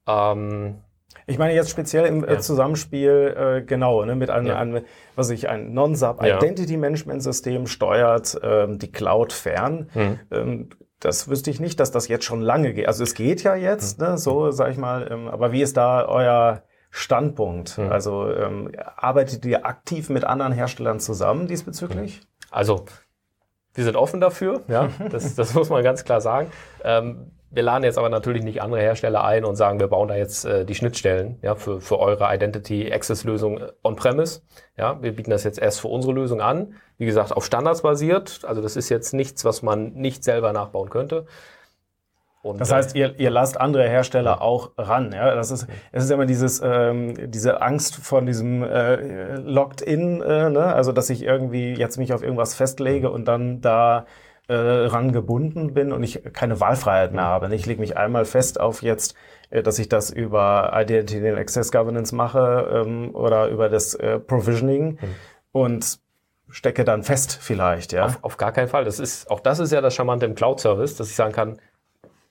[0.08, 0.80] Ähm,
[1.26, 2.40] ich meine jetzt speziell im äh, ja.
[2.40, 4.58] Zusammenspiel, äh, genau, ne, mit einem, ja.
[4.58, 4.84] einem
[5.16, 9.90] was ich, ein Non-Sub Identity Management System steuert ähm, die Cloud fern.
[9.94, 10.20] Mhm.
[10.32, 12.88] Ähm, das wüsste ich nicht, dass das jetzt schon lange geht.
[12.88, 14.08] Also es geht ja jetzt, mhm.
[14.08, 17.78] ne, so sag ich mal, ähm, aber wie ist da euer Standpunkt?
[17.78, 17.92] Mhm.
[17.92, 22.22] Also ähm, arbeitet ihr aktiv mit anderen Herstellern zusammen diesbezüglich?
[22.50, 22.86] Also
[23.74, 26.50] wir sind offen dafür, ja, das, das muss man ganz klar sagen.
[26.84, 30.16] Ähm, wir laden jetzt aber natürlich nicht andere Hersteller ein und sagen, wir bauen da
[30.16, 34.42] jetzt äh, die Schnittstellen ja, für, für eure Identity Access Lösung on-premise.
[34.78, 36.76] Ja, wir bieten das jetzt erst für unsere Lösung an.
[36.98, 38.42] Wie gesagt, auf Standards basiert.
[38.44, 41.26] Also das ist jetzt nichts, was man nicht selber nachbauen könnte.
[42.44, 45.12] Und, das heißt, ihr, ihr lasst andere Hersteller auch ran.
[45.12, 50.50] Ja, das ist, es ist immer dieses, ähm, diese Angst von diesem äh, Locked-in, äh,
[50.50, 50.74] ne?
[50.74, 54.06] also dass ich irgendwie jetzt mich auf irgendwas festlege und dann da
[54.48, 57.54] äh, rangebunden bin und ich keine Wahlfreiheit mehr habe.
[57.54, 59.16] Ich lege mich einmal fest auf jetzt,
[59.50, 64.20] äh, dass ich das über Identity and Access Governance mache ähm, oder über das äh,
[64.20, 65.16] Provisioning mhm.
[65.52, 66.00] und
[66.50, 67.92] stecke dann fest vielleicht.
[67.92, 68.06] Ja?
[68.06, 68.86] Auf, auf gar keinen Fall.
[68.86, 71.60] Das ist, auch das ist ja das Charmante im Cloud-Service, dass ich sagen kann,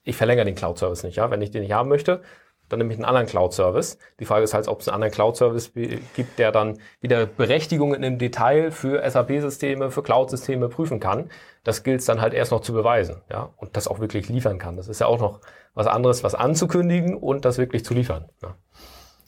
[0.05, 1.17] ich verlängere den Cloud-Service nicht.
[1.17, 1.31] Ja?
[1.31, 2.23] Wenn ich den nicht haben möchte,
[2.69, 3.99] dann nehme ich einen anderen Cloud-Service.
[4.21, 5.73] Die Frage ist halt, ob es einen anderen Cloud-Service
[6.15, 11.31] gibt, der dann wieder Berechtigungen im Detail für SAP-Systeme, für Cloud-Systeme prüfen kann.
[11.65, 14.59] Das gilt es dann halt erst noch zu beweisen, ja, und das auch wirklich liefern
[14.59, 14.77] kann.
[14.77, 15.41] Das ist ja auch noch
[15.75, 18.29] was anderes, was anzukündigen und das wirklich zu liefern.
[18.43, 18.57] Ja.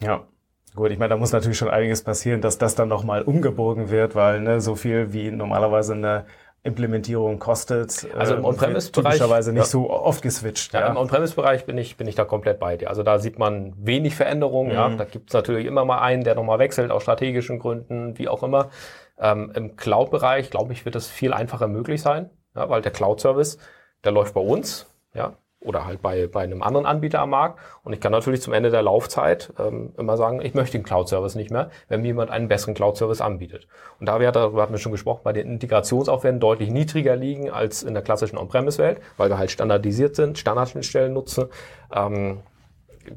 [0.01, 0.27] ja.
[0.75, 4.15] Gut, ich meine, da muss natürlich schon einiges passieren, dass das dann nochmal umgebogen wird,
[4.15, 6.27] weil ne, so viel wie normalerweise eine
[6.69, 8.07] Implementierung kostet.
[8.17, 9.15] Also im ähm, On-Premise-Bereich.
[9.15, 9.67] Typischerweise nicht ja.
[9.67, 10.73] so oft geswitcht.
[10.73, 10.87] Ja, ja.
[10.89, 12.89] im On-Premise-Bereich bin ich, bin ich da komplett bei dir.
[12.89, 14.71] Also da sieht man wenig Veränderungen.
[14.71, 14.75] Mhm.
[14.75, 18.29] Ja, da gibt es natürlich immer mal einen, der nochmal wechselt, aus strategischen Gründen, wie
[18.29, 18.71] auch immer.
[19.19, 23.59] Ähm, Im Cloud-Bereich, glaube ich, wird das viel einfacher möglich sein, ja, weil der Cloud-Service,
[24.05, 24.87] der läuft bei uns.
[25.15, 27.59] Ja, oder halt bei, bei einem anderen Anbieter am Markt.
[27.83, 31.35] Und ich kann natürlich zum Ende der Laufzeit ähm, immer sagen, ich möchte den Cloud-Service
[31.35, 33.67] nicht mehr, wenn mir jemand einen besseren Cloud-Service anbietet.
[33.99, 37.83] Und da wir, darüber hatten wir schon gesprochen, bei den Integrationsaufwänden deutlich niedriger liegen als
[37.83, 41.47] in der klassischen On-Premise-Welt, weil wir halt standardisiert sind, Standardschnittstellen nutzen.
[41.93, 42.39] Ähm,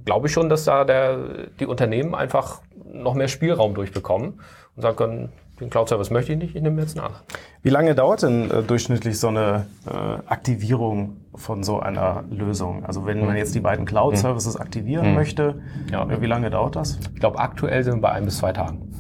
[0.06, 4.42] glaube ich schon, dass da der, die Unternehmen einfach noch mehr Spielraum durchbekommen
[4.76, 7.24] und sagen können, den Cloud-Service möchte ich nicht, ich nehme jetzt einen anderen.
[7.62, 9.92] Wie lange dauert denn äh, durchschnittlich so eine äh,
[10.28, 12.84] Aktivierung von so einer Lösung?
[12.86, 15.16] Also wenn man jetzt die beiden Cloud-Services aktivieren mhm.
[15.16, 16.22] möchte, ja.
[16.22, 17.00] wie lange dauert das?
[17.14, 18.92] Ich glaube, aktuell sind wir bei ein bis zwei Tagen.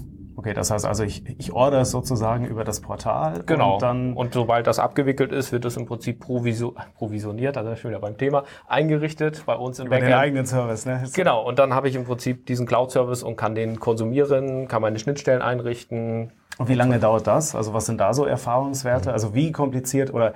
[0.41, 3.43] Okay, das heißt also, ich, ich order es sozusagen über das Portal.
[3.45, 3.73] Genau.
[3.73, 7.91] Und, dann und sobald das abgewickelt ist, wird es im Prinzip proviso provisioniert, also schon
[7.91, 10.09] wieder beim Thema, eingerichtet bei uns im über Backend.
[10.09, 11.03] den eigenen Service, ne?
[11.13, 11.47] Genau.
[11.47, 15.43] Und dann habe ich im Prinzip diesen Cloud-Service und kann den konsumieren, kann meine Schnittstellen
[15.43, 16.31] einrichten.
[16.57, 17.55] Und wie lange dauert das?
[17.55, 19.11] Also was sind da so Erfahrungswerte?
[19.11, 20.33] Also wie kompliziert oder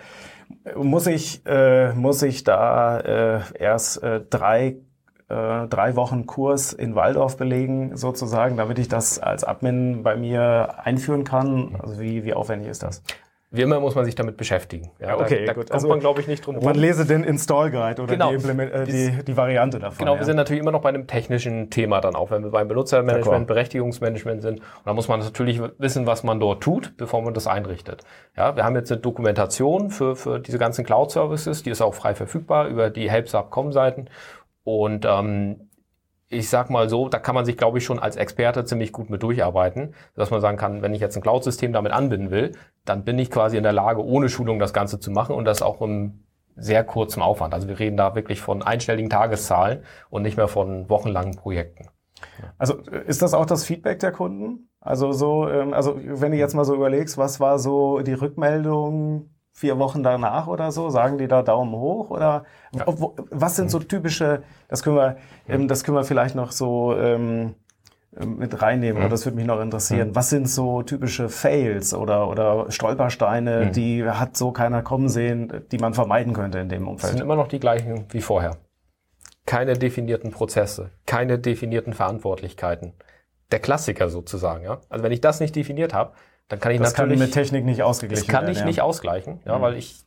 [0.76, 4.78] muss ich, äh, muss ich da äh, erst äh, drei
[5.28, 10.76] äh, drei Wochen Kurs in Waldorf belegen, sozusagen, damit ich das als Admin bei mir
[10.84, 11.76] einführen kann?
[11.82, 13.02] Also wie, wie aufwendig ist das?
[13.56, 14.92] Wie immer muss man sich damit beschäftigen.
[15.00, 15.56] Ja, okay, da, da gut.
[15.56, 16.66] kommt also, man, glaube ich, nicht drum rum.
[16.66, 18.32] Man lese den Install Guide oder genau.
[18.32, 19.98] die, äh, die, die, Variante davon.
[19.98, 20.20] Genau, ja.
[20.20, 23.48] wir sind natürlich immer noch bei einem technischen Thema dann auch, wenn wir beim Benutzermanagement,
[23.48, 24.60] Berechtigungsmanagement sind.
[24.60, 28.04] Und da muss man natürlich wissen, was man dort tut, bevor man das einrichtet.
[28.36, 32.16] Ja, wir haben jetzt eine Dokumentation für, für diese ganzen Cloud-Services, die ist auch frei
[32.16, 34.10] verfügbar über die Helpsub.com-Seiten.
[34.64, 35.70] Und ähm,
[36.30, 39.10] ich sag mal so, da kann man sich, glaube ich, schon als Experte ziemlich gut
[39.10, 43.04] mit durcharbeiten, dass man sagen kann, wenn ich jetzt ein Cloud-System damit anbinden will, dann
[43.04, 45.82] bin ich quasi in der Lage, ohne Schulung das Ganze zu machen und das auch
[45.82, 46.24] im
[46.56, 47.54] sehr kurzem Aufwand.
[47.54, 51.90] Also wir reden da wirklich von einstelligen Tageszahlen und nicht mehr von wochenlangen Projekten.
[52.58, 54.70] Also ist das auch das Feedback der Kunden?
[54.80, 59.35] Also so, ähm, also wenn du jetzt mal so überlegst, was war so die Rückmeldung
[59.56, 60.90] vier Wochen danach oder so?
[60.90, 62.86] Sagen die da Daumen hoch oder ja.
[63.32, 64.44] was sind so typische?
[64.68, 67.56] Das können wir, ähm, das können wir vielleicht noch so ähm,
[68.12, 69.02] mit reinnehmen.
[69.02, 69.10] Mhm.
[69.10, 70.10] Das würde mich noch interessieren.
[70.10, 70.16] Mhm.
[70.16, 73.72] Was sind so typische Fails oder, oder Stolpersteine, mhm.
[73.72, 77.04] die hat so keiner kommen sehen, die man vermeiden könnte in dem Umfeld?
[77.04, 78.58] Das sind immer noch die gleichen wie vorher.
[79.46, 82.94] Keine definierten Prozesse, keine definierten Verantwortlichkeiten.
[83.52, 84.80] Der Klassiker sozusagen, ja.
[84.90, 86.14] Also wenn ich das nicht definiert habe,
[86.48, 87.20] dann kann ich das natürlich.
[87.20, 88.34] Das kann mit Technik nicht ausgeglichen werden.
[88.34, 88.66] Das kann ich ja.
[88.66, 89.62] nicht ausgleichen, ja, mhm.
[89.62, 90.06] weil ich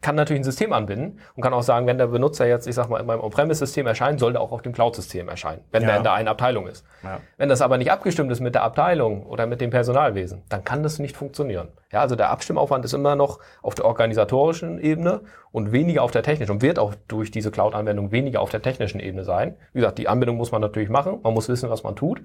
[0.00, 2.88] kann natürlich ein System anbinden und kann auch sagen, wenn der Benutzer jetzt, ich sag
[2.88, 5.88] mal, in meinem On-Premise-System erscheint, soll der auch auf dem Cloud-System erscheinen, wenn ja.
[5.88, 6.84] der in der einen Abteilung ist.
[7.02, 7.20] Ja.
[7.36, 10.82] Wenn das aber nicht abgestimmt ist mit der Abteilung oder mit dem Personalwesen, dann kann
[10.82, 11.68] das nicht funktionieren.
[11.92, 16.22] Ja, also der Abstimmaufwand ist immer noch auf der organisatorischen Ebene und weniger auf der
[16.22, 19.56] technischen und wird auch durch diese Cloud-Anwendung weniger auf der technischen Ebene sein.
[19.72, 22.22] Wie gesagt, die Anbindung muss man natürlich machen, man muss wissen, was man tut,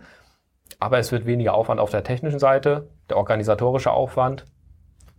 [0.82, 4.46] aber es wird weniger Aufwand auf der technischen Seite, der organisatorische Aufwand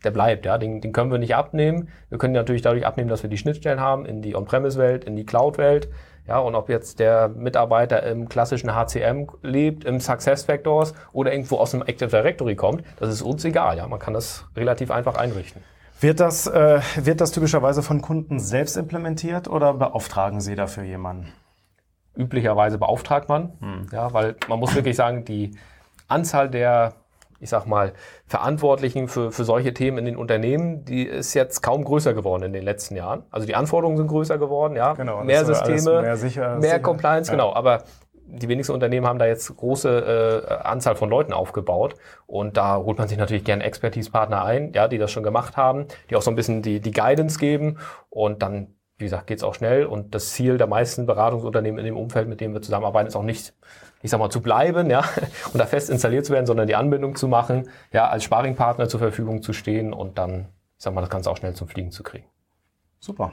[0.05, 1.89] der bleibt, ja, den, den können wir nicht abnehmen.
[2.09, 5.25] Wir können natürlich dadurch abnehmen, dass wir die Schnittstellen haben in die On-Premise-Welt, in die
[5.25, 5.89] Cloud-Welt.
[6.27, 11.57] Ja, und ob jetzt der Mitarbeiter im klassischen HCM lebt, im Success Factors oder irgendwo
[11.57, 13.77] aus dem Active Directory kommt, das ist uns egal.
[13.77, 15.63] Ja, man kann das relativ einfach einrichten.
[16.01, 21.33] Wird das, äh, wird das typischerweise von Kunden selbst implementiert oder beauftragen Sie dafür jemanden?
[22.15, 23.87] Üblicherweise beauftragt man, hm.
[23.93, 25.57] ja, weil man muss wirklich sagen, die
[26.09, 26.95] Anzahl der
[27.43, 27.93] ich sag mal,
[28.27, 32.53] Verantwortlichen für, für solche Themen in den Unternehmen, die ist jetzt kaum größer geworden in
[32.53, 33.25] den letzten Jahren.
[33.33, 34.93] Also die Anforderungen sind größer geworden, ja.
[34.93, 36.79] Genau, mehr Systeme, mehr, sicher, mehr sicher.
[36.79, 37.37] Compliance, ja.
[37.37, 37.53] genau.
[37.53, 37.83] Aber
[38.27, 41.97] die wenigsten Unternehmen haben da jetzt große äh, Anzahl von Leuten aufgebaut
[42.27, 45.87] und da holt man sich natürlich gerne Expertise-Partner ein, ja, die das schon gemacht haben,
[46.09, 48.69] die auch so ein bisschen die, die Guidance geben und dann,
[49.03, 52.41] wie gesagt, geht's auch schnell und das Ziel der meisten Beratungsunternehmen in dem Umfeld, mit
[52.41, 53.53] dem wir zusammenarbeiten, ist auch nicht
[54.03, 55.05] ich sag mal, zu bleiben, ja,
[55.53, 59.01] und da fest installiert zu werden, sondern die Anbindung zu machen, ja, als Sparingpartner zur
[59.01, 62.03] Verfügung zu stehen und dann, ich sag mal, das Ganze auch schnell zum Fliegen zu
[62.03, 62.27] kriegen.
[62.99, 63.33] Super.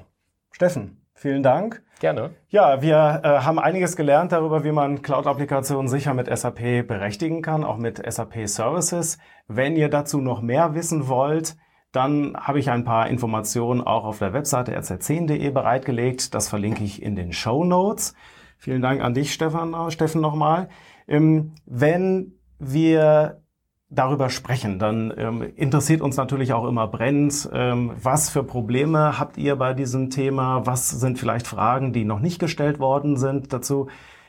[0.51, 1.83] Steffen, vielen Dank.
[1.99, 2.31] Gerne.
[2.49, 7.63] Ja, wir äh, haben einiges gelernt darüber, wie man Cloud-Applikationen sicher mit SAP berechtigen kann,
[7.63, 9.17] auch mit SAP Services.
[9.47, 11.57] Wenn ihr dazu noch mehr wissen wollt,
[11.91, 16.33] dann habe ich ein paar Informationen auch auf der Webseite rz10.de bereitgelegt.
[16.33, 18.13] Das verlinke ich in den Show Notes.
[18.57, 20.69] Vielen Dank an dich, Stefan, äh, Steffen, nochmal.
[21.07, 23.41] Ähm, wenn wir
[23.89, 29.37] darüber sprechen, dann ähm, interessiert uns natürlich auch immer brennend, ähm, was für Probleme habt
[29.37, 30.65] ihr bei diesem Thema?
[30.65, 33.87] Was sind vielleicht Fragen, die noch nicht gestellt worden sind dazu?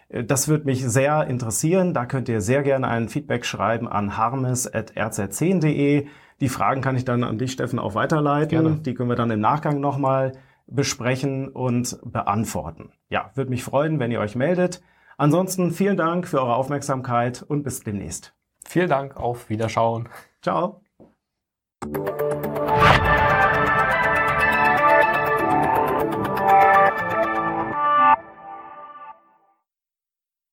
[0.09, 1.93] Äh, das würde mich sehr interessieren.
[1.93, 6.07] Da könnt ihr sehr gerne ein Feedback schreiben an harmes.rz10.de.
[6.41, 8.49] Die Fragen kann ich dann an dich, Steffen, auch weiterleiten.
[8.49, 8.77] Gerne.
[8.81, 10.33] Die können wir dann im Nachgang nochmal
[10.67, 12.93] besprechen und beantworten.
[13.09, 14.83] Ja, würde mich freuen, wenn ihr euch meldet.
[15.19, 18.35] Ansonsten vielen Dank für eure Aufmerksamkeit und bis demnächst.
[18.65, 20.09] Vielen Dank, auf Wiederschauen.
[20.41, 20.81] Ciao.